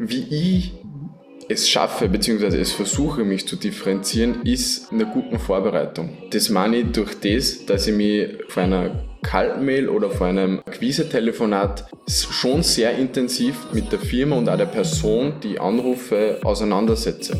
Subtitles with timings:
[0.00, 0.74] Wie ich
[1.48, 6.16] es schaffe, beziehungsweise es versuche, mich zu differenzieren, ist eine gute Vorbereitung.
[6.30, 11.86] Das meine ich durch das, dass ich mich vor einer Kaltmail oder vor einem Akquise-Telefonat
[12.06, 17.36] schon sehr intensiv mit der Firma und auch der Person, die ich anrufe, auseinandersetze.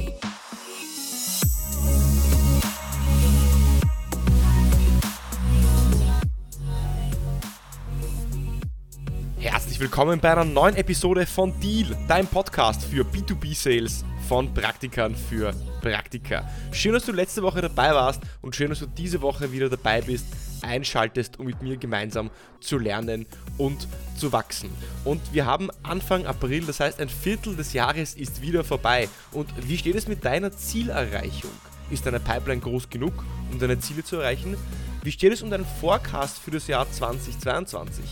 [9.88, 16.46] Willkommen bei einer neuen Episode von Deal, deinem Podcast für B2B-Sales von Praktikern für Praktika.
[16.72, 20.02] Schön, dass du letzte Woche dabei warst und schön, dass du diese Woche wieder dabei
[20.02, 20.26] bist,
[20.60, 22.30] einschaltest, um mit mir gemeinsam
[22.60, 23.24] zu lernen
[23.56, 24.68] und zu wachsen.
[25.06, 29.08] Und wir haben Anfang April, das heißt ein Viertel des Jahres ist wieder vorbei.
[29.32, 31.50] Und wie steht es mit deiner Zielerreichung?
[31.90, 33.14] Ist deine Pipeline groß genug,
[33.50, 34.58] um deine Ziele zu erreichen?
[35.02, 38.04] Wie steht es um deinen Forecast für das Jahr 2022?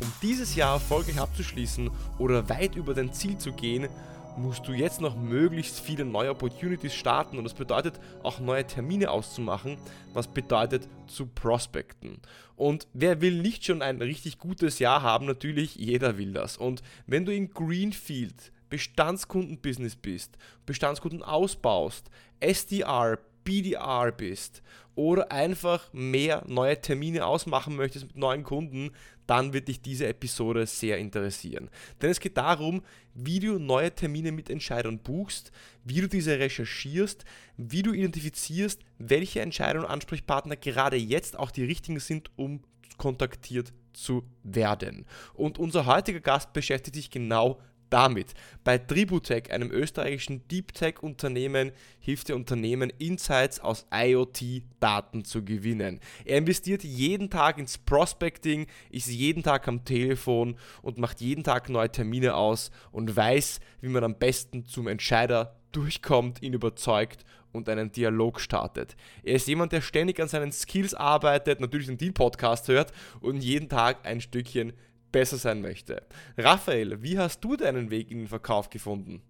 [0.00, 3.88] Um dieses Jahr erfolgreich abzuschließen oder weit über dein Ziel zu gehen,
[4.36, 9.10] musst du jetzt noch möglichst viele neue Opportunities starten und das bedeutet auch neue Termine
[9.10, 9.76] auszumachen,
[10.12, 12.20] was bedeutet zu prospecten.
[12.54, 15.26] Und wer will nicht schon ein richtig gutes Jahr haben?
[15.26, 16.56] Natürlich, jeder will das.
[16.56, 20.36] Und wenn du in Greenfield Bestandskundenbusiness bist,
[20.66, 24.62] Bestandskunden ausbaust, SDR, BDR bist
[24.98, 28.90] oder einfach mehr neue Termine ausmachen möchtest mit neuen Kunden,
[29.28, 31.70] dann wird dich diese Episode sehr interessieren.
[32.02, 32.82] Denn es geht darum,
[33.14, 35.52] wie du neue Termine mit Entscheidern buchst,
[35.84, 37.24] wie du diese recherchierst,
[37.56, 42.64] wie du identifizierst, welche Entscheider und Ansprechpartner gerade jetzt auch die richtigen sind, um
[42.96, 45.06] kontaktiert zu werden.
[45.32, 48.34] Und unser heutiger Gast beschäftigt sich genau damit.
[48.64, 56.00] Bei Tributech, einem österreichischen Deep Tech Unternehmen, hilft der Unternehmen Insights aus IoT-Daten zu gewinnen.
[56.24, 61.68] Er investiert jeden Tag ins Prospecting, ist jeden Tag am Telefon und macht jeden Tag
[61.68, 67.68] neue Termine aus und weiß, wie man am besten zum Entscheider durchkommt, ihn überzeugt und
[67.68, 68.96] einen Dialog startet.
[69.22, 73.68] Er ist jemand, der ständig an seinen Skills arbeitet, natürlich den Deal-Podcast hört und jeden
[73.68, 74.72] Tag ein Stückchen
[75.12, 76.02] besser sein möchte.
[76.36, 79.22] Raphael, wie hast du deinen Weg in den Verkauf gefunden?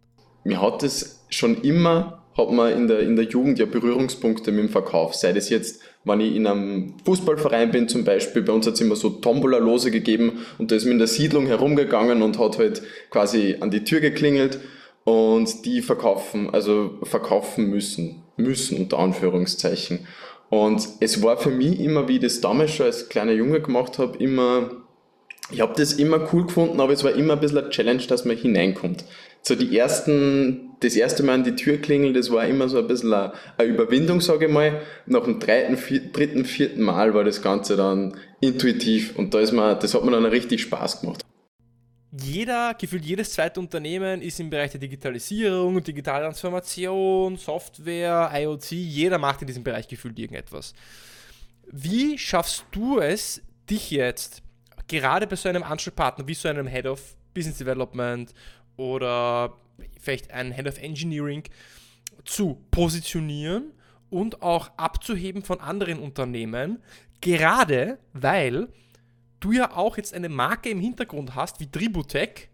[0.44, 4.60] Mir hat es schon immer, hat man in der, in der Jugend ja Berührungspunkte mit
[4.64, 5.14] dem Verkauf.
[5.14, 8.80] Sei das jetzt, wenn ich in einem Fußballverein bin zum Beispiel, bei uns hat es
[8.80, 12.82] immer so Tombola-Lose gegeben und da ist man in der Siedlung herumgegangen und hat halt
[13.10, 14.60] quasi an die Tür geklingelt
[15.04, 20.06] und die verkaufen, also verkaufen müssen, müssen unter Anführungszeichen.
[20.50, 23.98] Und es war für mich immer, wie ich das damals schon als kleiner Junge gemacht
[23.98, 24.70] habe, immer
[25.50, 28.24] ich habe das immer cool gefunden, aber es war immer ein bisschen eine Challenge, dass
[28.24, 29.04] man hineinkommt.
[29.42, 32.86] So die ersten, das erste Mal an die Tür klingeln, das war immer so ein
[32.86, 34.82] bisschen eine, eine Überwindung, sage ich mal.
[35.06, 39.52] Nach dem dritten, vierten, dritten, vierten Mal war das Ganze dann intuitiv und da ist
[39.52, 41.22] man, das hat mir dann richtig Spaß gemacht.
[42.10, 49.18] Jeder, gefühlt jedes zweite Unternehmen ist im Bereich der Digitalisierung, digitale Transformation, Software, IoT, jeder
[49.18, 50.74] macht in diesem Bereich gefühlt irgendetwas.
[51.70, 54.42] Wie schaffst du es, dich jetzt
[54.88, 58.32] gerade bei so einem Ansprechpartner wie so einem Head of Business Development
[58.76, 59.56] oder
[60.00, 61.44] vielleicht ein Head of Engineering
[62.24, 63.72] zu positionieren
[64.10, 66.82] und auch abzuheben von anderen Unternehmen,
[67.20, 68.68] gerade weil
[69.40, 72.48] du ja auch jetzt eine Marke im Hintergrund hast wie Tributech,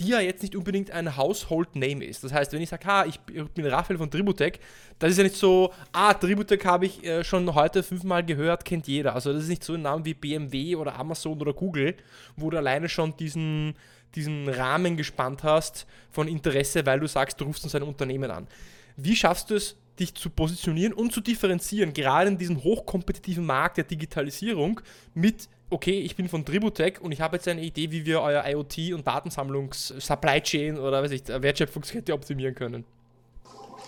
[0.00, 2.24] die ja jetzt nicht unbedingt ein Household Name ist.
[2.24, 4.58] Das heißt, wenn ich sage, ah, ich bin Raphael von Tributech,
[4.98, 8.88] das ist ja nicht so, ah, Tributech habe ich äh, schon heute fünfmal gehört, kennt
[8.88, 9.14] jeder.
[9.14, 11.96] Also das ist nicht so ein Name wie BMW oder Amazon oder Google,
[12.36, 13.74] wo du alleine schon diesen,
[14.14, 18.48] diesen Rahmen gespannt hast von Interesse, weil du sagst, du rufst uns ein Unternehmen an.
[18.96, 23.76] Wie schaffst du es, dich zu positionieren und zu differenzieren, gerade in diesem hochkompetitiven Markt
[23.76, 24.80] der Digitalisierung
[25.14, 28.44] mit okay, ich bin von Tributech und ich habe jetzt eine Idee, wie wir euer
[28.46, 32.84] IoT und Datensammlungs-Supply Chain oder weiß ich, Wertschöpfungskette optimieren können.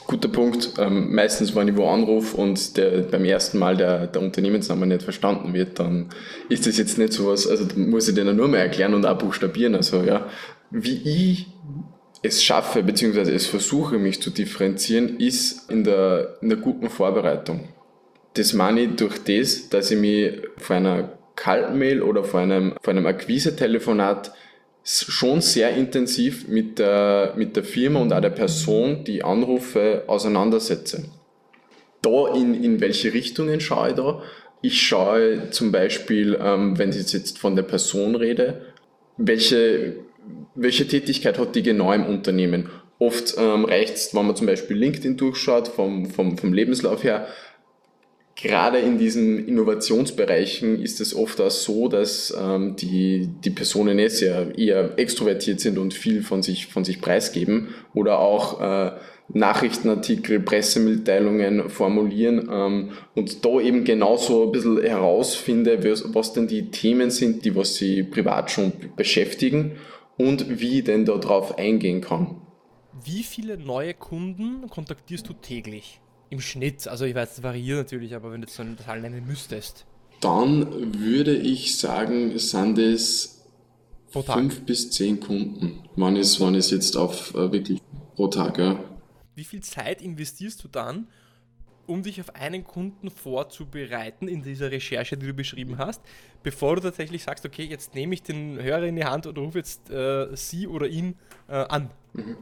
[0.06, 0.74] Guter Punkt.
[0.78, 5.02] Ähm, meistens, wenn ich wo anrufe und der, beim ersten Mal der, der Unternehmensname nicht
[5.02, 6.10] verstanden wird, dann
[6.48, 9.18] ist das jetzt nicht so was, also muss ich denen nur mal erklären und auch
[9.18, 9.74] buchstabieren.
[9.74, 10.28] Also ja,
[10.70, 11.46] wie ich
[12.22, 17.68] es schaffe, beziehungsweise es versuche, mich zu differenzieren, ist in der, in der guten Vorbereitung.
[18.34, 22.92] Das meine ich durch das, dass ich mich vor einer Kaltmail oder vor einem, vor
[22.92, 24.32] einem Akquise-Telefonat
[24.82, 31.04] schon sehr intensiv mit der, mit der Firma und auch der Person, die Anrufe auseinandersetze.
[32.02, 34.22] Da in, in welche Richtungen schaue ich da?
[34.62, 38.62] Ich schaue zum Beispiel, ähm, wenn ich jetzt von der Person rede,
[39.16, 39.96] welche,
[40.54, 42.68] welche Tätigkeit hat die genau im Unternehmen?
[42.98, 47.26] Oft ähm, reicht es, wenn man zum Beispiel LinkedIn durchschaut, vom, vom, vom Lebenslauf her,
[48.36, 54.08] gerade in diesen Innovationsbereichen ist es oft auch so, dass ähm, die, die Personen eh
[54.08, 58.92] sehr eher extrovertiert sind und viel von sich, von sich preisgeben oder auch äh,
[59.28, 65.82] Nachrichtenartikel, Pressemitteilungen formulieren ähm, und da eben genauso ein bisschen herausfinde,
[66.14, 69.72] was denn die Themen sind, die was sie privat schon beschäftigen
[70.16, 72.42] und wie denn darauf eingehen kann.
[73.04, 76.00] Wie viele neue Kunden kontaktierst du täglich?
[76.30, 79.26] Im Schnitt, also ich weiß, es variiert natürlich, aber wenn du so eine Zahl nennen
[79.26, 79.86] müsstest.
[80.20, 83.46] Dann würde ich sagen, sind es
[84.08, 85.84] fünf bis zehn Kunden.
[85.96, 87.80] Wann ist, wann ist jetzt auf äh, wirklich
[88.14, 88.82] pro Tag, ja.
[89.34, 91.08] Wie viel Zeit investierst du dann,
[91.86, 96.00] um dich auf einen Kunden vorzubereiten in dieser Recherche, die du beschrieben hast,
[96.42, 99.58] bevor du tatsächlich sagst, okay, jetzt nehme ich den Hörer in die Hand und rufe
[99.58, 101.14] jetzt äh, sie oder ihn
[101.48, 101.90] äh, an?
[102.14, 102.36] Mhm.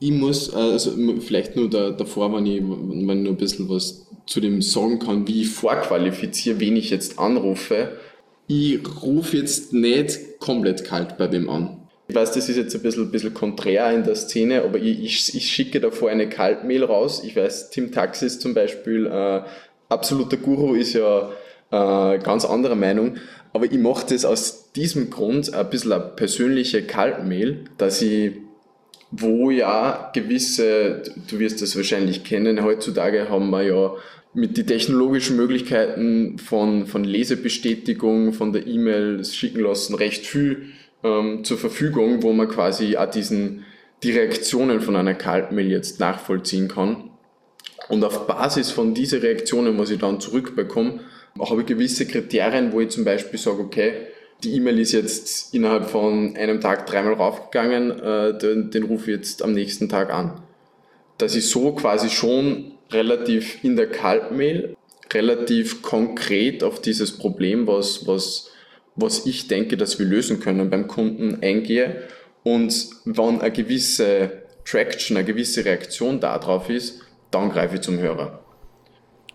[0.00, 3.68] Ich muss, äh, also vielleicht nur da, davor, wenn ich, wenn ich nur ein bisschen
[3.68, 7.98] was zu dem sagen kann, wie ich vorqualifiziere, wen ich jetzt anrufe.
[8.46, 11.77] Ich rufe jetzt nicht komplett kalt bei wem an.
[12.10, 15.34] Ich weiß, das ist jetzt ein bisschen, bisschen konträr in der Szene, aber ich, ich,
[15.34, 17.22] ich schicke davor eine Kaltmail raus.
[17.22, 19.42] Ich weiß, Tim Taxis zum Beispiel, äh,
[19.90, 21.30] absoluter Guru ist ja
[21.70, 23.16] äh, ganz anderer Meinung.
[23.52, 28.32] Aber ich mache das aus diesem Grund ein bisschen eine persönliche Kaltmail, dass ich,
[29.10, 33.92] wo ja gewisse, du wirst das wahrscheinlich kennen, heutzutage haben wir ja
[34.32, 40.68] mit den technologischen Möglichkeiten von, von Lesebestätigung, von der E-Mail schicken lassen, recht viel
[41.04, 43.64] ähm, zur Verfügung, wo man quasi auch diesen,
[44.02, 47.10] die Reaktionen von einer Kaltmail jetzt nachvollziehen kann.
[47.88, 51.00] Und auf Basis von diesen Reaktionen, was ich dann zurückbekomme,
[51.38, 53.92] habe ich gewisse Kriterien, wo ich zum Beispiel sage, okay,
[54.44, 59.16] die E-Mail ist jetzt innerhalb von einem Tag dreimal raufgegangen, äh, den, den rufe ich
[59.16, 60.40] jetzt am nächsten Tag an.
[61.18, 64.76] Dass ich so quasi schon relativ in der Kaltmail
[65.12, 68.50] relativ konkret auf dieses Problem, was, was
[69.00, 72.02] was ich denke, dass wir lösen können beim Kunden eingehe
[72.42, 77.00] und wenn eine gewisse Traction, eine gewisse Reaktion darauf ist,
[77.30, 78.40] dann greife ich zum Hörer.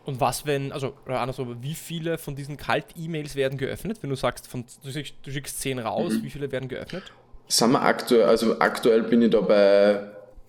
[0.06, 4.00] Und was, wenn, also andersrum, wie viele von diesen Kalt-E-Mails werden geöffnet?
[4.02, 6.24] Wenn du sagst, von, du, schickst, du schickst 10 raus, mhm.
[6.24, 7.04] wie viele werden geöffnet?
[7.48, 10.02] Sind wir aktuell, also aktuell bin ich da bei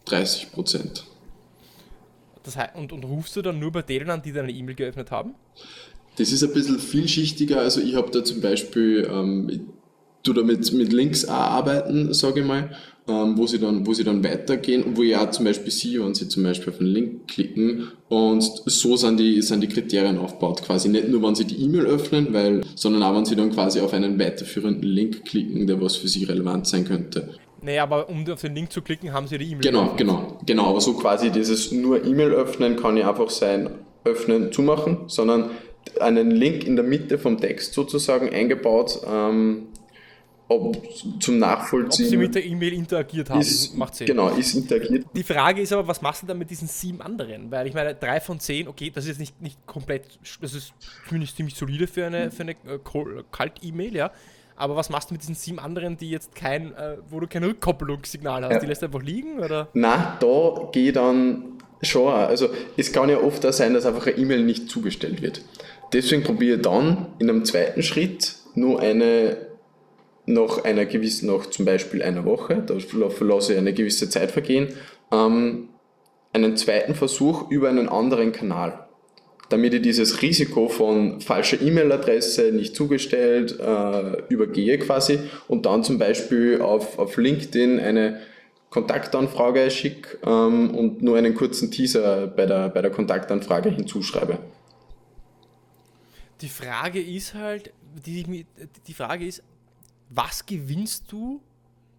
[0.07, 1.07] 30 Prozent.
[2.43, 5.11] Das heißt, und, und rufst du dann nur bei denen an, die deine E-Mail geöffnet
[5.11, 5.35] haben?
[6.17, 7.61] Das ist ein bisschen vielschichtiger.
[7.61, 9.61] Also ich habe da zum Beispiel, ähm, ich
[10.23, 12.71] tue da mit, Links auch arbeiten, sage ich mal,
[13.07, 16.03] ähm, wo, sie dann, wo sie dann weitergehen und wo ich auch zum Beispiel sehe,
[16.03, 20.19] wenn sie zum Beispiel auf einen Link klicken und so sind die, sind die Kriterien
[20.19, 20.63] aufgebaut.
[20.63, 23.81] Quasi nicht nur, wenn sie die E-Mail öffnen, weil, sondern auch, wenn sie dann quasi
[23.81, 27.35] auf einen weiterführenden Link klicken, der was für sie relevant sein könnte.
[27.61, 29.61] Naja, aber um auf den Link zu klicken, haben sie die E-Mail.
[29.61, 29.99] Genau, geöffnet.
[29.99, 30.67] genau, genau.
[30.67, 33.71] Aber so quasi dieses nur E-Mail öffnen kann ja einfach sein,
[34.05, 35.51] öffnen, zumachen, sondern
[36.01, 39.69] einen Link in der Mitte vom Text sozusagen eingebaut, ähm,
[40.49, 40.77] ob,
[41.21, 42.07] zum Nachvollziehen.
[42.07, 44.07] Ob sie mit der E-Mail interagiert haben, ist, macht Sinn.
[44.07, 45.07] Genau, ist interagiert.
[45.15, 47.51] Die Frage ist aber, was machst du dann mit diesen sieben anderen?
[47.51, 50.75] Weil ich meine, drei von zehn, okay, das ist jetzt nicht, nicht komplett, das ist
[51.09, 54.11] zumindest ziemlich solide für eine, für eine äh, Kalt-E-Mail, ja.
[54.57, 57.43] Aber was machst du mit diesen sieben anderen, die jetzt kein, äh, wo du kein
[57.43, 58.53] Rückkopplungssignal hast?
[58.53, 58.59] Ja.
[58.61, 59.41] Die lässt du einfach liegen?
[59.41, 59.69] Oder?
[59.75, 62.13] Na, da gehe dann schon.
[62.13, 65.43] Also es kann ja oft auch sein, dass einfach eine E-Mail nicht zugestellt wird.
[65.95, 69.37] Deswegen probiere ich dann in einem zweiten Schritt nur eine
[70.27, 72.75] nach einer gewissen, nach zum Beispiel einer Woche, da
[73.21, 74.69] lasse ich eine gewisse Zeit vergehen,
[75.13, 75.69] ähm,
[76.33, 78.87] einen zweiten Versuch über einen anderen Kanal,
[79.51, 85.99] damit ich dieses Risiko von falscher E-Mail-Adresse nicht zugestellt äh, übergehe quasi und dann zum
[85.99, 88.21] Beispiel auf, auf LinkedIn eine
[88.71, 94.39] Kontaktanfrage schicke ähm, und nur einen kurzen Teaser bei der, bei der Kontaktanfrage hinzuschreibe.
[96.45, 97.73] Die Frage ist halt,
[98.05, 98.45] die,
[98.87, 99.43] die Frage ist,
[100.11, 101.41] was gewinnst du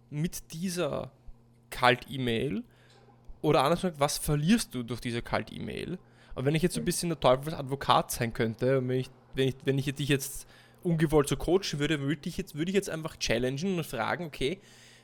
[0.08, 1.10] mit dieser
[1.70, 2.62] Kalt-E-Mail?
[3.42, 5.98] Oder anders gesagt, was verlierst du durch diese Kalt-E-Mail?
[6.36, 9.56] Aber wenn ich jetzt so ein bisschen der Teufelsadvokat sein könnte, wenn ich, wenn ich,
[9.64, 10.46] wenn ich dich jetzt
[10.84, 14.60] ungewollt so coachen würde, würde ich, jetzt, würde ich jetzt einfach challengen und fragen, okay,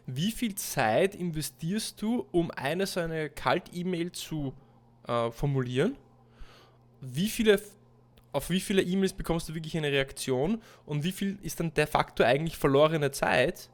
[0.07, 4.53] wie viel Zeit investierst du, um eine so eine Kalt-E-Mail zu
[5.09, 5.97] äh, formulieren?
[7.01, 7.61] Wie viele
[8.33, 11.87] auf wie viele E-Mails bekommst du wirklich eine Reaktion und wie viel ist dann de
[11.87, 13.69] facto eigentlich verlorene Zeit,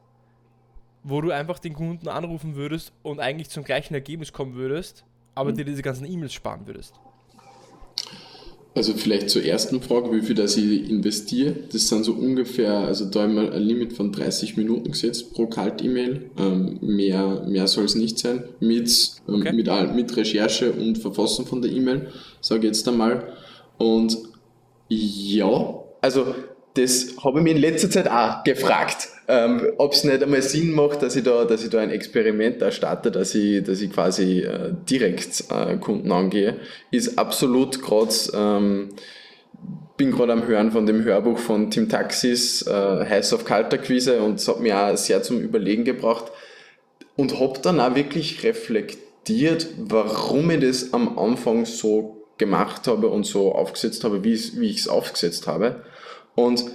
[1.03, 5.51] wo du einfach den Kunden anrufen würdest und eigentlich zum gleichen Ergebnis kommen würdest, aber
[5.51, 5.55] mhm.
[5.55, 6.93] dir diese ganzen E-Mails sparen würdest?
[8.75, 11.55] Also vielleicht zur ersten Frage, wie viel das ich investiere.
[11.71, 15.47] Das sind so ungefähr, also da haben wir ein Limit von 30 Minuten gesetzt pro
[15.47, 16.29] Kalt-E-Mail.
[16.37, 18.43] Ähm, mehr mehr soll es nicht sein.
[18.59, 18.89] Mit,
[19.27, 19.53] ähm, okay.
[19.53, 22.07] mit, mit Recherche und Verfassen von der E-Mail,
[22.41, 23.33] sage ich jetzt einmal.
[23.79, 24.17] Und
[24.89, 26.35] Ja, also
[26.73, 30.73] das habe ich mir in letzter Zeit auch gefragt, ähm, ob es nicht einmal Sinn
[30.73, 34.39] macht, dass ich da, dass ich da ein Experiment starte, dass ich, dass ich quasi
[34.39, 36.57] äh, direkt äh, Kunden angehe.
[36.89, 38.89] Ist absolut gerade, ähm,
[39.97, 42.71] bin gerade am Hören von dem Hörbuch von Tim Taxis, äh,
[43.05, 46.31] Heiß auf kalter Quise und es hat mich auch sehr zum Überlegen gebracht
[47.15, 53.25] und habe dann auch wirklich reflektiert, warum ich das am Anfang so gemacht habe und
[53.25, 55.83] so aufgesetzt habe, wie ich es aufgesetzt habe.
[56.33, 56.65] Und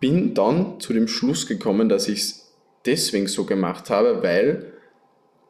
[0.00, 2.54] bin dann zu dem Schluss gekommen, dass ich es
[2.84, 4.72] deswegen so gemacht habe, weil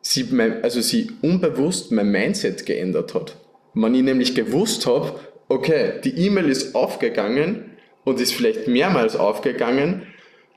[0.03, 3.37] sie, mein, also sie unbewusst mein Mindset geändert hat.
[3.73, 5.19] Wenn ich nämlich gewusst habe,
[5.49, 10.03] okay, die E-Mail ist aufgegangen und ist vielleicht mehrmals aufgegangen,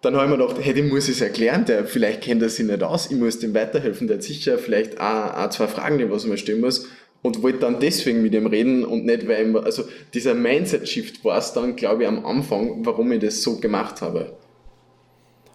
[0.01, 2.49] dann habe ich mir gedacht, hey, dem muss ich es erklären, der vielleicht kennt er
[2.49, 5.97] sich nicht aus, ich muss dem weiterhelfen, der hat sicher vielleicht auch, auch zwei Fragen,
[5.97, 6.87] die was man stellen muss
[7.21, 9.83] und wollte dann deswegen mit ihm reden und nicht, weil ich, also
[10.13, 14.37] dieser Mindset-Shift war es dann, glaube ich, am Anfang, warum ich das so gemacht habe.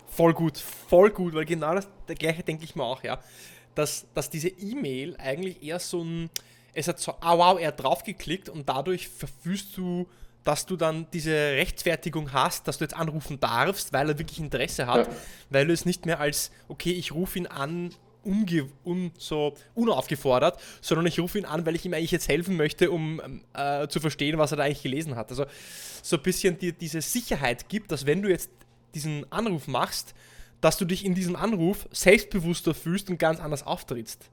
[0.08, 3.18] Voll gut, voll gut, weil genau das, der gleiche denke ich mir auch, ja.
[3.74, 6.28] Dass, dass diese E-Mail eigentlich eher so ein,
[6.74, 10.06] es hat so, ah wow, er hat draufgeklickt und dadurch verfühlst du,
[10.44, 14.86] dass du dann diese Rechtfertigung hast, dass du jetzt anrufen darfst, weil er wirklich Interesse
[14.86, 15.12] hat, ja.
[15.50, 20.60] weil du es nicht mehr als, okay, ich rufe ihn an, unge un so unaufgefordert,
[20.80, 24.00] sondern ich rufe ihn an, weil ich ihm eigentlich jetzt helfen möchte, um äh, zu
[24.00, 25.30] verstehen, was er da eigentlich gelesen hat.
[25.30, 25.46] Also
[26.02, 28.50] so ein bisschen dir diese Sicherheit gibt, dass wenn du jetzt
[28.94, 30.14] diesen Anruf machst,
[30.60, 34.30] dass du dich in diesem Anruf selbstbewusster fühlst und ganz anders auftrittst.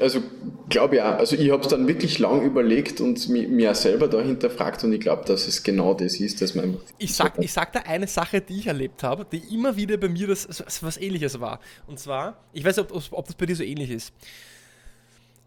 [0.00, 0.20] Also
[0.68, 4.82] glaube ja, also ich habe es dann wirklich lang überlegt und mir selber da hinterfragt
[4.82, 6.78] und ich glaube, dass es genau das ist, dass man.
[6.98, 10.08] Ich sag, ich sag da eine Sache, die ich erlebt habe, die immer wieder bei
[10.08, 10.48] mir das,
[10.82, 11.60] was ähnliches war.
[11.86, 14.12] Und zwar, ich weiß nicht, ob, ob das bei dir so ähnlich ist.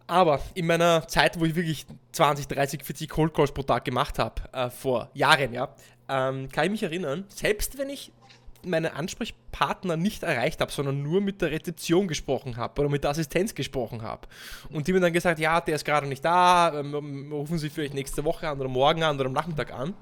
[0.08, 4.20] Aber in meiner Zeit, wo ich wirklich 20, 30, 40 Cold Calls pro Tag gemacht
[4.20, 5.76] habe, äh, vor Jahren, ja,
[6.08, 8.12] ähm, kann ich mich erinnern, selbst wenn ich
[8.66, 13.12] meine Ansprechpartner nicht erreicht habe, sondern nur mit der Rezeption gesprochen habe oder mit der
[13.12, 14.28] Assistenz gesprochen habe.
[14.72, 17.94] Und die mir dann gesagt, ja, der ist gerade nicht da, ähm, rufen Sie vielleicht
[17.94, 19.94] nächste Woche an oder morgen an oder am Nachmittag an.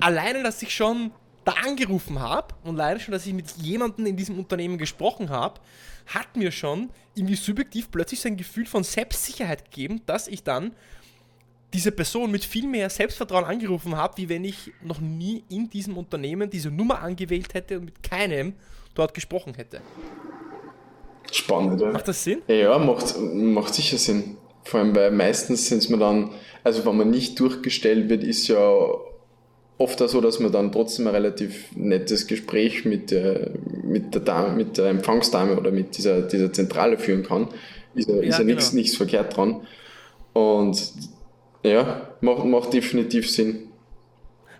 [0.00, 1.10] Alleine, dass ich schon
[1.44, 5.60] da angerufen habe und leider schon, dass ich mit jemandem in diesem Unternehmen gesprochen habe,
[6.06, 10.72] hat mir schon irgendwie subjektiv plötzlich so ein Gefühl von Selbstsicherheit gegeben, dass ich dann
[11.72, 15.96] diese Person mit viel mehr Selbstvertrauen angerufen habe, wie wenn ich noch nie in diesem
[15.96, 18.54] Unternehmen diese Nummer angewählt hätte und mit keinem
[18.94, 19.80] dort gesprochen hätte.
[21.32, 21.92] Spannend, oder?
[21.92, 22.42] Macht das Sinn?
[22.48, 24.36] Ja, macht, macht sicher Sinn.
[24.64, 26.30] Vor allem, weil meistens sind es mir dann,
[26.64, 28.58] also wenn man nicht durchgestellt wird, ist ja
[29.78, 33.50] oft auch so, dass man dann trotzdem ein relativ nettes Gespräch mit der,
[33.82, 37.48] mit der, Dame, mit der Empfangsdame oder mit dieser, dieser Zentrale führen kann.
[37.94, 38.62] Ist ja, ist ja genau.
[38.72, 39.66] nichts verkehrt dran.
[40.32, 40.92] Und
[41.66, 43.68] ja, macht, macht definitiv Sinn.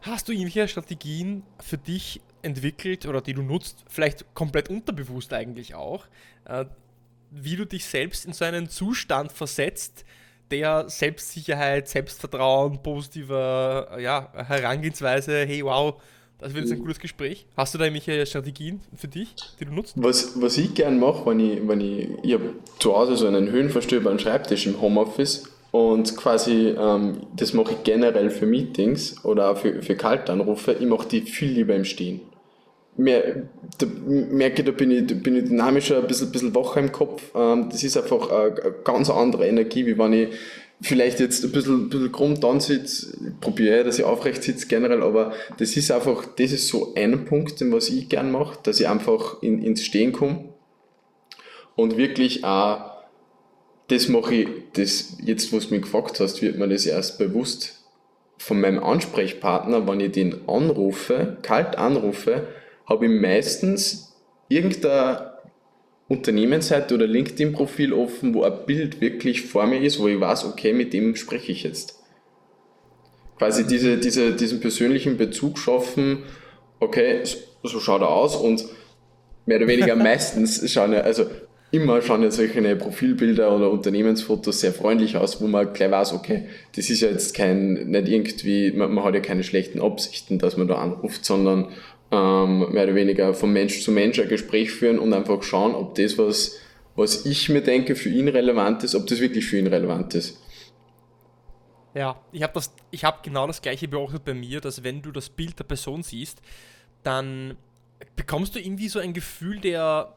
[0.03, 5.75] Hast du irgendwelche Strategien für dich entwickelt oder die du nutzt, vielleicht komplett unterbewusst eigentlich
[5.75, 6.07] auch,
[6.45, 6.65] äh,
[7.31, 10.05] wie du dich selbst in so einen Zustand versetzt,
[10.51, 16.01] der Selbstsicherheit, Selbstvertrauen, positiver ja, Herangehensweise, hey wow,
[16.39, 17.47] das wird jetzt ein gutes Gespräch.
[17.57, 19.95] Hast du da irgendwelche Strategien für dich, die du nutzt?
[19.97, 23.51] Was, was ich gern mache, wenn ich, wenn ich, ich habe zu Hause so einen
[23.51, 29.59] höhenverstöbaren Schreibtisch im Homeoffice und quasi, ähm, das mache ich generell für Meetings oder auch
[29.59, 32.23] für, für Kaltanrufe, ich mache die viel lieber im Stehen.
[32.97, 33.43] Mehr,
[33.77, 37.31] da merke ich, da bin ich, bin ich dynamischer, ein bisschen, bisschen wacher im Kopf.
[37.35, 40.29] Ähm, das ist einfach eine, eine ganz andere Energie, wie wenn ich
[40.81, 45.33] vielleicht jetzt ein bisschen, bisschen krumm dann sitze, probiere, dass ich aufrecht sitze generell, aber
[45.59, 48.89] das ist einfach, das ist so ein Punkt, den was ich gern mache, dass ich
[48.89, 50.55] einfach in, ins Stehen komme
[51.75, 52.96] und wirklich auch
[53.89, 57.85] das mache ich, das, jetzt wo du mich gefragt hast, wird mir das erst bewusst
[58.39, 62.47] von meinem Ansprechpartner, wenn ich den anrufe, kalt anrufe,
[62.87, 64.15] habe ich meistens
[64.49, 65.33] irgendeine
[66.09, 70.73] Unternehmensseite oder LinkedIn-Profil offen, wo ein Bild wirklich vor mir ist, wo ich weiß, okay,
[70.73, 72.01] mit dem spreche ich jetzt.
[73.39, 76.25] Quasi diese, diese, diesen persönlichen Bezug schaffen,
[76.81, 77.23] okay,
[77.63, 78.65] so schaut er aus und
[79.47, 81.27] mehr oder weniger meistens schauen, also
[81.71, 86.49] immer schauen ja solche Profilbilder oder Unternehmensfotos sehr freundlich aus, wo man gleich weiß, okay,
[86.75, 90.57] das ist ja jetzt kein, nicht irgendwie, man, man hat ja keine schlechten Absichten, dass
[90.57, 91.69] man da anruft, sondern
[92.13, 95.97] ähm, mehr oder weniger von Mensch zu Mensch ein Gespräch führen und einfach schauen, ob
[95.97, 96.59] das, was,
[96.95, 100.41] was ich mir denke, für ihn relevant ist, ob das wirklich für ihn relevant ist.
[101.95, 105.59] Ja, ich habe habe genau das gleiche beobachtet bei mir, dass wenn du das Bild
[105.59, 106.43] der Person siehst,
[107.03, 107.57] dann
[108.15, 110.16] bekommst du irgendwie so ein Gefühl der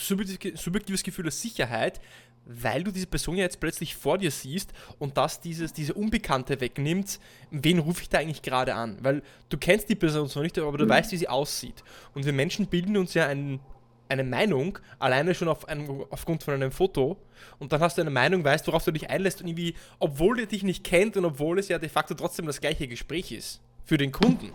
[0.00, 2.00] subjektives Gefühl der Sicherheit,
[2.46, 6.60] weil du diese Person ja jetzt plötzlich vor dir siehst und das dieses, diese Unbekannte
[6.60, 8.98] wegnimmt, wen rufe ich da eigentlich gerade an?
[9.02, 10.88] Weil du kennst die Person zwar nicht, aber du mhm.
[10.88, 11.84] weißt, wie sie aussieht.
[12.14, 13.60] Und wir Menschen bilden uns ja ein,
[14.08, 17.18] eine Meinung, alleine schon auf einem, aufgrund von einem Foto.
[17.58, 20.46] Und dann hast du eine Meinung, weißt, worauf du dich einlässt und irgendwie, obwohl er
[20.46, 23.98] dich nicht kennt und obwohl es ja de facto trotzdem das gleiche Gespräch ist für
[23.98, 24.52] den Kunden,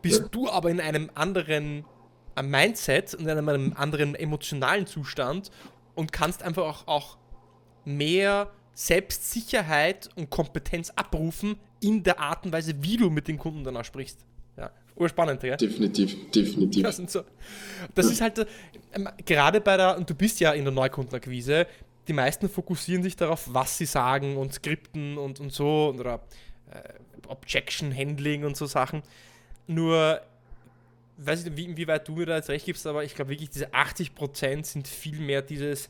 [0.00, 1.84] bist du aber in einem anderen
[2.42, 5.50] Mindset und in einem anderen emotionalen Zustand
[5.94, 7.16] und kannst einfach auch, auch
[7.84, 13.64] mehr Selbstsicherheit und Kompetenz abrufen in der Art und Weise, wie du mit den Kunden
[13.64, 14.24] danach sprichst.
[14.56, 15.56] Ja, urspannend, ja?
[15.56, 16.82] Definitiv, definitiv.
[16.82, 17.22] Das, so,
[17.94, 18.46] das ist halt,
[18.92, 21.66] ähm, gerade bei der, und du bist ja in der Neukundenakquise,
[22.08, 26.20] die meisten fokussieren sich darauf, was sie sagen und Skripten und, und so, oder
[26.70, 29.02] äh, Objection Handling und so Sachen.
[29.66, 30.20] Nur
[31.18, 33.68] weiß nicht, wie, inwieweit du mir da jetzt recht gibst, aber ich glaube wirklich, diese
[33.72, 35.88] 80% sind viel mehr dieses,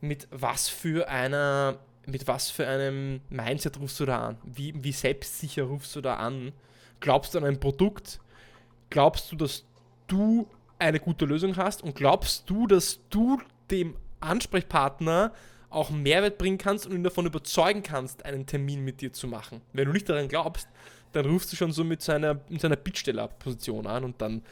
[0.00, 4.38] mit was für einer, mit was für einem Mindset rufst du da an?
[4.44, 6.52] Wie, wie selbstsicher rufst du da an?
[7.00, 8.20] Glaubst du an ein Produkt?
[8.90, 9.64] Glaubst du, dass
[10.06, 11.82] du eine gute Lösung hast?
[11.82, 15.32] Und glaubst du, dass du dem Ansprechpartner
[15.68, 19.60] auch Mehrwert bringen kannst und ihn davon überzeugen kannst, einen Termin mit dir zu machen?
[19.72, 20.68] Wenn du nicht daran glaubst,
[21.16, 24.42] dann rufst du schon so mit seiner, mit seiner Bittstellerposition an und dann,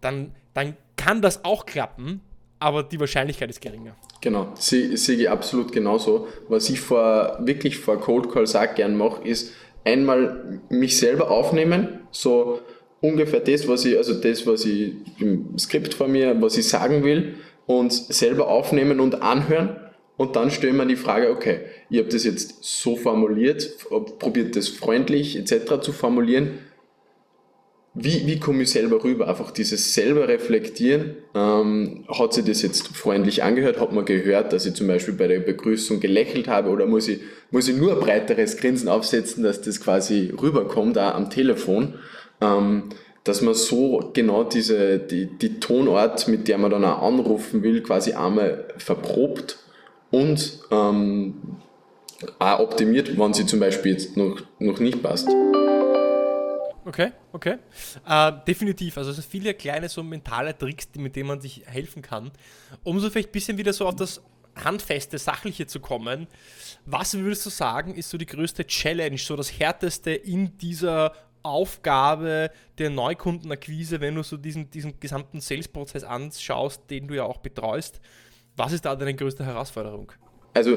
[0.00, 2.20] dann, dann kann das auch klappen,
[2.60, 3.96] aber die Wahrscheinlichkeit ist geringer.
[4.20, 6.28] Genau, sehe seh ich absolut genauso.
[6.48, 9.52] Was ich vor, wirklich vor Cold Calls auch gern mache, ist
[9.84, 12.60] einmal mich selber aufnehmen, so
[13.00, 17.04] ungefähr das, was ich, also das, was ich im Skript vor mir, was ich sagen
[17.04, 17.34] will,
[17.66, 19.76] und selber aufnehmen und anhören
[20.16, 23.78] und dann stellen wir die Frage, okay, ich habe das jetzt so formuliert,
[24.18, 25.80] probiert das freundlich etc.
[25.80, 26.58] zu formulieren.
[27.96, 29.28] Wie, wie komme ich selber rüber?
[29.28, 31.16] Einfach dieses selber reflektieren.
[31.34, 33.78] Ähm, hat sich das jetzt freundlich angehört?
[33.78, 36.70] Hat man gehört, dass ich zum Beispiel bei der Begrüßung gelächelt habe?
[36.70, 37.20] Oder muss ich,
[37.52, 41.94] muss ich nur ein breiteres Grinsen aufsetzen, dass das quasi rüberkommt, auch am Telefon?
[42.40, 42.84] Ähm,
[43.22, 47.80] dass man so genau diese, die, die Tonart, mit der man dann auch anrufen will,
[47.82, 49.63] quasi einmal verprobt
[50.14, 51.34] und ähm,
[52.38, 55.28] auch optimiert, wenn sie zum Beispiel jetzt noch, noch nicht passt.
[56.86, 57.56] Okay, okay.
[58.06, 58.96] Äh, definitiv.
[58.98, 62.30] Also es sind viele kleine so mentale Tricks, mit denen man sich helfen kann.
[62.82, 64.22] Um so vielleicht ein bisschen wieder so auf das
[64.54, 66.28] handfeste, sachliche zu kommen.
[66.84, 72.50] Was würdest du sagen, ist so die größte Challenge, so das härteste in dieser Aufgabe
[72.78, 78.00] der Neukundenakquise, wenn du so diesen, diesen gesamten Sales-Prozess anschaust, den du ja auch betreust?
[78.56, 80.12] Was ist da deine größte Herausforderung?
[80.54, 80.76] Also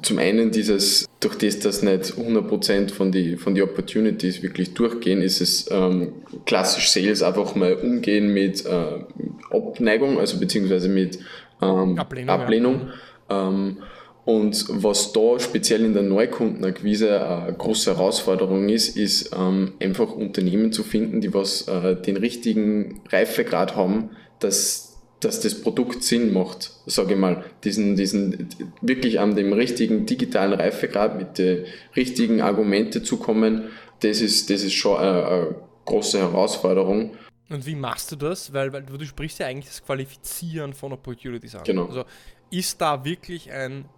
[0.00, 5.20] zum einen dieses, durch das, dass nicht 100% von den von die Opportunities wirklich durchgehen,
[5.20, 6.14] ist es ähm,
[6.46, 9.04] klassisch Sales einfach mal umgehen mit äh,
[9.50, 11.18] Abneigung, also beziehungsweise mit
[11.60, 12.30] ähm, Ablehnung.
[12.30, 12.80] Ablehnung.
[13.28, 13.48] Ja.
[13.48, 13.76] Ähm,
[14.24, 20.72] und was da speziell in der Neukundenakquise eine große Herausforderung ist, ist ähm, einfach Unternehmen
[20.72, 26.72] zu finden, die was äh, den richtigen Reifegrad haben, dass dass das Produkt Sinn macht,
[26.86, 28.48] sage ich mal, diesen, diesen
[28.82, 31.64] wirklich an dem richtigen digitalen Reifegrad mit den
[31.96, 33.68] richtigen Argumente zu kommen,
[34.00, 35.54] das ist, das ist schon eine, eine
[35.86, 37.16] große Herausforderung.
[37.48, 38.52] Und wie machst du das?
[38.52, 41.64] Weil, weil du sprichst ja eigentlich das Qualifizieren von Opportunities an.
[41.64, 41.86] Genau.
[41.86, 42.04] Also
[42.50, 43.88] ist da wirklich ein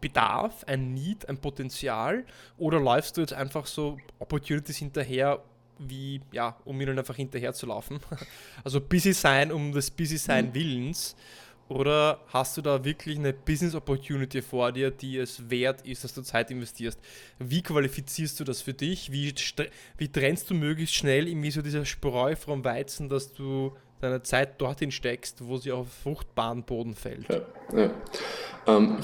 [0.00, 2.24] Bedarf, ein Need, ein Potenzial
[2.56, 5.42] oder läufst du jetzt einfach so Opportunities hinterher
[5.78, 8.00] wie, ja, um ihnen einfach hinterher zu laufen.
[8.64, 10.54] Also busy sein um des busy sein mhm.
[10.54, 11.16] Willens.
[11.68, 16.12] Oder hast du da wirklich eine Business Opportunity vor dir, die es wert ist, dass
[16.12, 17.00] du Zeit investierst?
[17.38, 19.10] Wie qualifizierst du das für dich?
[19.10, 19.34] Wie,
[19.96, 24.60] wie trennst du möglichst schnell irgendwie so dieser Spreu vom Weizen, dass du deine Zeit
[24.60, 27.26] dorthin steckst, wo sie auf fruchtbaren Boden fällt?
[27.30, 27.40] Ja,
[27.74, 27.90] ja.
[28.66, 28.98] Ähm,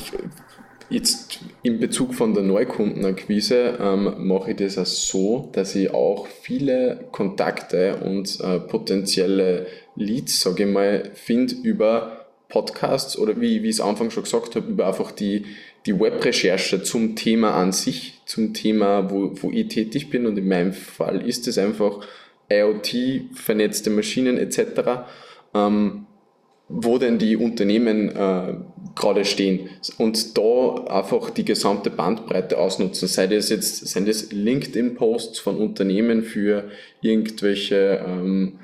[0.90, 6.26] Jetzt in Bezug von der Neukundenakquise ähm, mache ich das auch so, dass ich auch
[6.26, 13.68] viele Kontakte und äh, potenzielle Leads, sage ich mal, finde über Podcasts oder wie, wie
[13.68, 15.44] ich es Anfang schon gesagt habe, über einfach die,
[15.86, 20.26] die Webrecherche zum Thema an sich, zum Thema, wo, wo ich tätig bin.
[20.26, 22.04] Und in meinem Fall ist es einfach
[22.50, 25.04] IoT, vernetzte Maschinen etc.
[25.54, 26.06] Ähm,
[26.68, 28.54] wo denn die Unternehmen äh,
[28.94, 33.08] gerade stehen und da einfach die gesamte Bandbreite ausnutzen.
[33.08, 38.58] Sei das jetzt, seien das LinkedIn-Posts von Unternehmen für irgendwelche ähm,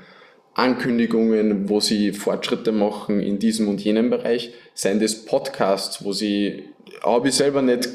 [0.55, 6.64] Ankündigungen, wo sie Fortschritte machen in diesem und jenem Bereich, seien das Podcasts, wo sie,
[7.02, 7.88] habe ich selber nicht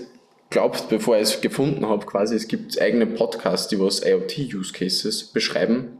[0.50, 5.98] glaubt, bevor ich es gefunden habe, quasi, es gibt eigene Podcasts, die was IoT-Use-Cases beschreiben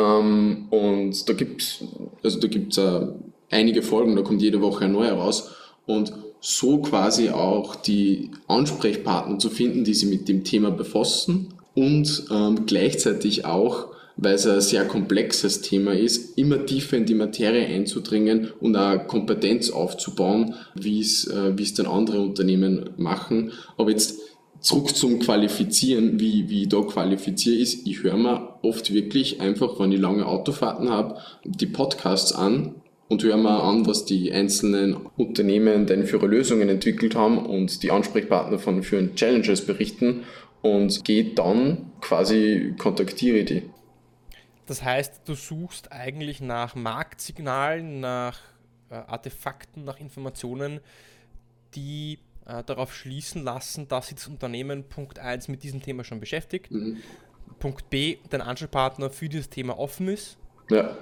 [0.00, 1.84] ähm, und da gibt es
[2.22, 3.06] also da gibt's, äh,
[3.50, 5.50] einige Folgen, da kommt jede Woche ein neuer raus
[5.86, 12.24] und so quasi auch die Ansprechpartner zu finden, die sich mit dem Thema befassen und
[12.30, 17.66] ähm, gleichzeitig auch, weil es ein sehr komplexes Thema ist, immer tiefer in die Materie
[17.66, 23.52] einzudringen und eine Kompetenz aufzubauen, wie es, äh, es dann andere Unternehmen machen.
[23.76, 24.18] Aber jetzt
[24.60, 29.78] zurück zum Qualifizieren, wie, wie ich da qualifiziere, ist, ich höre mir oft wirklich einfach,
[29.78, 32.74] wenn ich lange Autofahrten habe, die Podcasts an
[33.10, 37.90] und höre mir an, was die einzelnen Unternehmen denn für Lösungen entwickelt haben und die
[37.90, 40.22] Ansprechpartner von für Challenges berichten
[40.62, 43.62] und gehe dann quasi, kontaktiere die.
[44.66, 48.38] Das heißt, du suchst eigentlich nach Marktsignalen, nach
[48.90, 50.78] äh, Artefakten, nach Informationen,
[51.74, 56.20] die äh, darauf schließen lassen, dass sich das Unternehmen Punkt 1 mit diesem Thema schon
[56.20, 56.98] beschäftigt, mhm.
[57.58, 60.38] Punkt B, dein Ansprechpartner für dieses Thema offen ist.
[60.70, 60.96] Ja.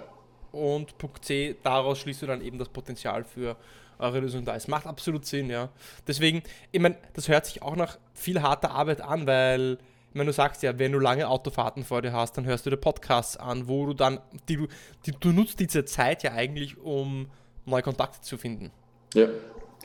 [0.53, 3.57] Und Punkt C, daraus schließt du dann eben das Potenzial für
[3.99, 4.69] eure Lösung da ist.
[4.69, 5.69] Macht absolut Sinn, ja.
[6.07, 9.79] Deswegen, ich meine, das hört sich auch nach viel harter Arbeit an, weil,
[10.11, 12.71] ich meine, du sagst ja, wenn du lange Autofahrten vor dir hast, dann hörst du
[12.71, 14.69] dir Podcasts an, wo du dann, die,
[15.05, 17.31] die, du nutzt diese Zeit ja eigentlich, um
[17.67, 18.71] neue Kontakte zu finden.
[19.15, 19.29] Ja,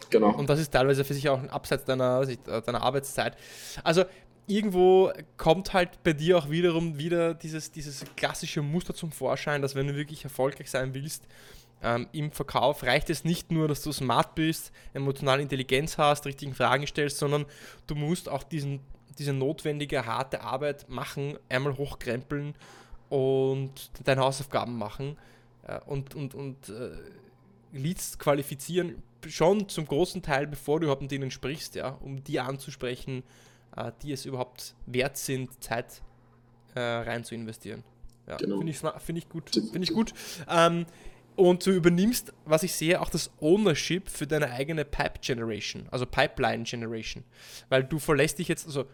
[0.09, 0.33] genau.
[0.33, 3.35] Und das ist teilweise für sich auch ein Abseits deiner, deiner Arbeitszeit.
[3.83, 4.05] Also,
[4.47, 9.75] irgendwo kommt halt bei dir auch wiederum wieder dieses, dieses klassische Muster zum Vorschein, dass
[9.75, 11.25] wenn du wirklich erfolgreich sein willst,
[11.81, 16.53] ähm, im Verkauf reicht es nicht nur, dass du smart bist, emotionale Intelligenz hast, richtigen
[16.53, 17.45] Fragen stellst, sondern
[17.87, 18.79] du musst auch diesen,
[19.17, 22.55] diese notwendige, harte Arbeit machen, einmal hochkrempeln
[23.09, 25.17] und deine Hausaufgaben machen
[25.67, 26.91] äh, und, und, und äh,
[27.77, 32.39] Leads qualifizieren, schon zum großen Teil, bevor du überhaupt mit denen sprichst, ja, um die
[32.39, 33.23] anzusprechen,
[34.01, 36.01] die es überhaupt wert sind, Zeit
[36.75, 37.83] äh, rein zu investieren.
[38.27, 38.57] Ja, genau.
[38.57, 39.49] Finde ich, find ich gut.
[39.49, 40.13] Find ich gut.
[40.49, 40.85] Ähm,
[41.35, 46.05] und du übernimmst, was ich sehe, auch das Ownership für deine eigene Pipe Generation, also
[46.05, 47.23] Pipeline Generation.
[47.69, 48.85] Weil du verlässt dich jetzt, also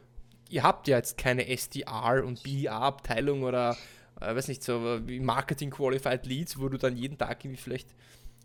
[0.49, 3.75] ihr habt ja jetzt keine SDR und BDR-Abteilung oder,
[4.21, 7.89] äh, weiß nicht, so wie Marketing Qualified Leads, wo du dann jeden Tag irgendwie vielleicht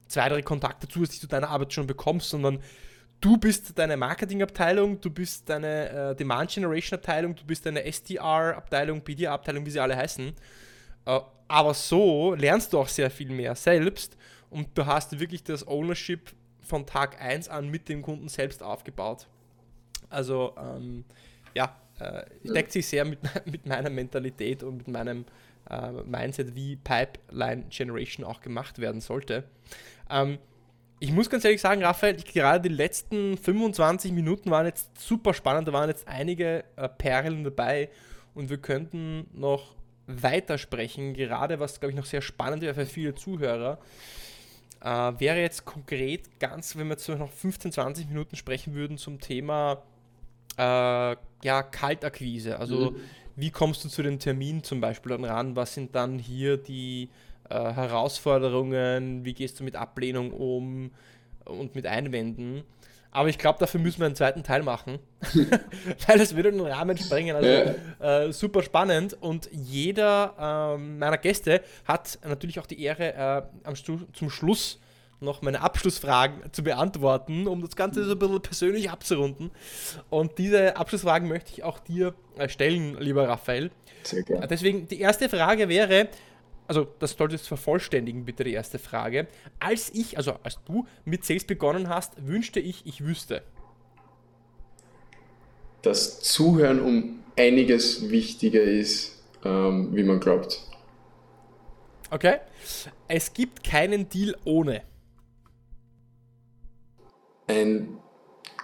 [0.09, 2.61] zwei, drei Kontakte zusätzlich zu deiner Arbeit schon bekommst, sondern
[3.25, 8.55] du bist deine Marketingabteilung, du bist deine äh, Demand Generation Abteilung, du bist deine SDR
[8.55, 10.35] Abteilung, BDR Abteilung, wie sie alle heißen.
[11.07, 14.17] Äh, aber so lernst du auch sehr viel mehr selbst
[14.51, 19.27] und du hast wirklich das Ownership von Tag 1 an mit dem Kunden selbst aufgebaut.
[20.11, 21.05] Also ähm,
[21.55, 25.25] ja, äh, deckt sich sehr mit, mit meiner Mentalität und mit meinem
[25.71, 29.45] äh, Mindset, wie Pipeline Generation auch gemacht werden sollte.
[30.11, 30.39] Ähm,
[31.01, 35.69] ich muss ganz ehrlich sagen, Raphael, gerade die letzten 25 Minuten waren jetzt super spannend,
[35.69, 37.91] da waren jetzt einige äh, Perlen dabei
[38.35, 39.75] und wir könnten noch
[40.07, 43.79] weitersprechen, gerade was, glaube ich, noch sehr spannend wäre für viele Zuhörer,
[44.81, 49.21] äh, wäre jetzt konkret ganz, wenn wir jetzt noch 15, 20 Minuten sprechen würden zum
[49.21, 49.83] Thema
[50.57, 50.63] äh,
[51.43, 52.59] ja, Kaltakquise.
[52.59, 52.97] Also mhm.
[53.37, 55.57] wie kommst du zu den Terminen zum Beispiel dann ran?
[55.57, 57.09] Was sind dann hier die
[57.49, 59.25] äh, Herausforderungen?
[59.25, 60.91] Wie gehst du mit Ablehnung um
[61.45, 62.65] und mit Einwänden?
[63.15, 64.99] Aber ich glaube, dafür müssen wir einen zweiten Teil machen,
[66.07, 67.37] weil es würde den Rahmen sprengen.
[67.37, 68.25] Also ja.
[68.25, 69.17] äh, super spannend.
[69.21, 74.81] Und jeder äh, meiner Gäste hat natürlich auch die Ehre, äh, am Stu zum Schluss
[75.21, 79.53] noch meine Abschlussfragen zu beantworten, um das Ganze so ein bisschen persönlich abzurunden.
[80.11, 83.71] Und diese Abschlussfragen möchte ich auch dir äh, stellen, lieber Raphael.
[84.03, 84.49] Sehr gerne.
[84.49, 86.09] Deswegen, die erste Frage wäre,
[86.67, 89.27] also das solltest du vervollständigen, bitte die erste Frage.
[89.61, 93.43] Als ich, also als du mit Sales begonnen hast, wünschte ich, ich wüsste.
[95.83, 100.61] Dass Zuhören um einiges wichtiger ist, ähm, wie man glaubt.
[102.11, 102.39] Okay.
[103.09, 104.83] Es gibt keinen Deal ohne.
[107.47, 107.99] Ein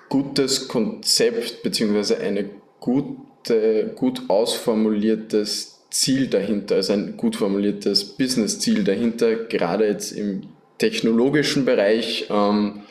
[0.08, 2.16] gutes Konzept bzw.
[2.16, 2.48] eine
[2.80, 9.34] gute, gut ausformuliertes Ziel dahinter, also ein gut formuliertes Business-Ziel dahinter.
[9.34, 10.42] Gerade jetzt im
[10.78, 12.82] technologischen Bereich ähm,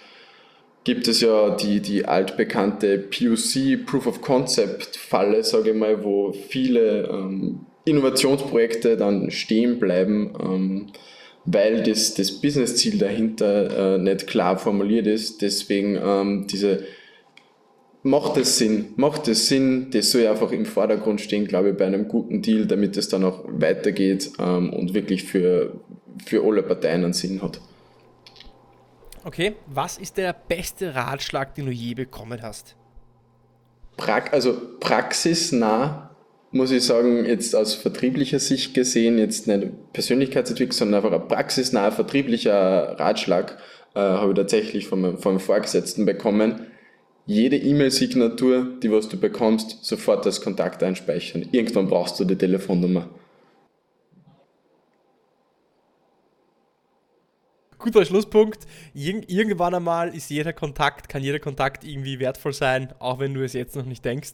[0.83, 7.07] gibt es ja die, die altbekannte POC, Proof of Concept-Falle, sage ich mal, wo viele
[7.07, 10.87] ähm, Innovationsprojekte dann stehen bleiben, ähm,
[11.45, 15.41] weil das, das Business-Ziel dahinter äh, nicht klar formuliert ist.
[15.41, 16.83] Deswegen ähm, diese
[18.03, 21.85] macht es Sinn, macht es Sinn, das soll einfach im Vordergrund stehen, glaube ich, bei
[21.85, 25.79] einem guten Deal, damit es dann auch weitergeht ähm, und wirklich für,
[26.25, 27.59] für alle Parteien einen Sinn hat.
[29.25, 32.75] Okay, was ist der beste Ratschlag, den du je bekommen hast?
[33.97, 36.09] Pra also praxisnah
[36.51, 41.91] muss ich sagen, jetzt aus vertrieblicher Sicht gesehen, jetzt nicht Persönlichkeitsentwicklung, sondern einfach ein praxisnaher
[41.91, 43.57] vertrieblicher Ratschlag,
[43.93, 46.68] äh, habe ich tatsächlich von meinem, von meinem Vorgesetzten bekommen.
[47.29, 51.47] Jede E-Mail-Signatur, die was du bekommst, sofort als Kontakt einspeichern.
[51.51, 53.07] Irgendwann brauchst du die Telefonnummer.
[57.77, 58.67] guter Schlusspunkt.
[58.93, 63.43] Ir irgendwann einmal ist jeder Kontakt, kann jeder Kontakt irgendwie wertvoll sein, auch wenn du
[63.43, 64.33] es jetzt noch nicht denkst.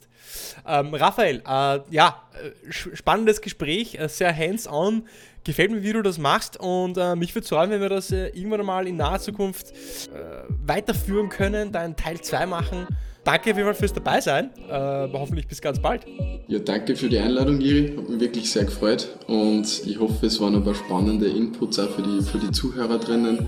[0.68, 5.08] Ähm, Raphael, äh, ja, äh, spannendes Gespräch, äh, sehr hands-on.
[5.46, 8.30] Gefällt mir, wie du das machst und äh, mich würde freuen, wenn wir das äh,
[8.30, 12.88] irgendwann einmal in naher Zukunft äh, weiterführen können, da Teil 2 machen.
[13.24, 14.50] Danke auf jeden Fall fürs Dabeisein.
[14.70, 16.06] Äh, hoffentlich bis ganz bald.
[16.48, 17.96] Ja, danke für die Einladung, Iri.
[17.96, 19.08] Hat mich wirklich sehr gefreut.
[19.28, 22.98] Und ich hoffe, es waren ein paar spannende Inputs auch für die, für die Zuhörer
[22.98, 23.48] drinnen.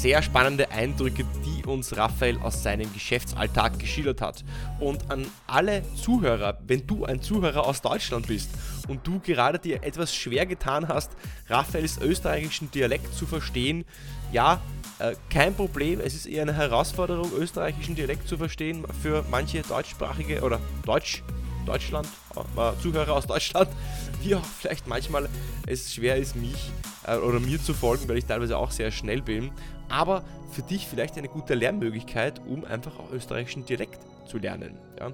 [0.00, 4.44] Sehr spannende Eindrücke, die uns Raphael aus seinem Geschäftsalltag geschildert hat.
[4.78, 8.48] Und an alle Zuhörer, wenn du ein Zuhörer aus Deutschland bist
[8.88, 11.10] und du gerade dir etwas schwer getan hast,
[11.50, 13.84] Raphaels österreichischen Dialekt zu verstehen,
[14.32, 14.62] ja,
[15.00, 20.40] äh, kein Problem, es ist eher eine Herausforderung, österreichischen Dialekt zu verstehen für manche deutschsprachige
[20.40, 21.22] oder Deutsch,
[21.66, 23.68] Deutschland, äh, Zuhörer aus Deutschland,
[24.22, 25.28] wie auch vielleicht manchmal
[25.66, 26.70] es schwer ist, mich
[27.10, 29.50] äh, oder mir zu folgen, weil ich teilweise auch sehr schnell bin
[29.90, 34.78] aber für dich vielleicht eine gute Lernmöglichkeit, um einfach auch österreichischen Dialekt zu lernen.
[34.98, 35.12] Ja.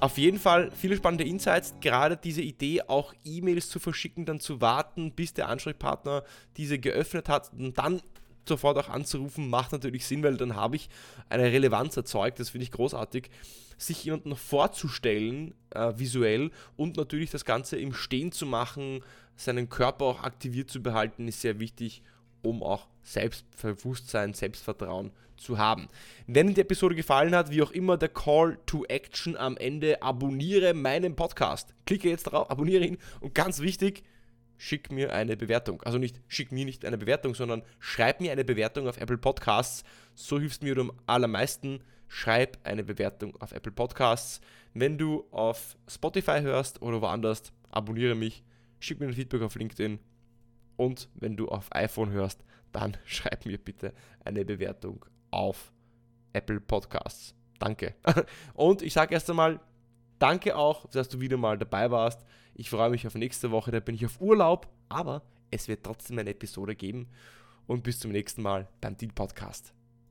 [0.00, 4.60] Auf jeden Fall viele spannende Insights, gerade diese Idee, auch E-Mails zu verschicken, dann zu
[4.60, 6.22] warten, bis der Ansprechpartner
[6.58, 8.02] diese geöffnet hat und dann
[8.46, 10.90] sofort auch anzurufen, macht natürlich Sinn, weil dann habe ich
[11.30, 13.30] eine Relevanz erzeugt, das finde ich großartig,
[13.78, 19.02] sich jemanden vorzustellen, äh, visuell und natürlich das Ganze im Stehen zu machen,
[19.36, 22.02] seinen Körper auch aktiviert zu behalten, ist sehr wichtig
[22.46, 25.88] um auch Selbstbewusstsein, Selbstvertrauen zu haben.
[26.26, 30.72] Wenn die Episode gefallen hat, wie auch immer der Call to Action am Ende, abonniere
[30.72, 31.74] meinen Podcast.
[31.84, 34.02] Klicke jetzt darauf, abonniere ihn und ganz wichtig,
[34.56, 35.82] schick mir eine Bewertung.
[35.82, 39.84] Also nicht schick mir nicht eine Bewertung, sondern schreib mir eine Bewertung auf Apple Podcasts.
[40.14, 41.80] So hilfst mir am allermeisten.
[42.08, 44.40] Schreib eine Bewertung auf Apple Podcasts.
[44.74, 48.44] Wenn du auf Spotify hörst oder woanders, abonniere mich,
[48.78, 49.98] schick mir ein Feedback auf LinkedIn
[50.76, 53.92] und wenn du auf iPhone hörst, dann schreib mir bitte
[54.24, 55.72] eine Bewertung auf
[56.32, 57.34] Apple Podcasts.
[57.58, 57.94] Danke.
[58.54, 59.60] Und ich sage erst einmal,
[60.18, 62.24] danke auch, dass du wieder mal dabei warst.
[62.54, 66.18] Ich freue mich auf nächste Woche, da bin ich auf Urlaub, aber es wird trotzdem
[66.18, 67.08] eine Episode geben.
[67.66, 69.75] Und bis zum nächsten Mal beim Deal Podcast.